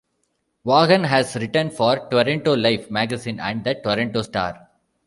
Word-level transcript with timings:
Vaughan 0.65 1.03
has 1.03 1.35
written 1.35 1.69
for 1.69 2.09
"Toronto 2.09 2.55
Life" 2.55 2.89
magazine 2.89 3.39
and 3.39 3.63
the 3.63 3.75
"Toronto 3.75 4.23
Star". 4.23 4.67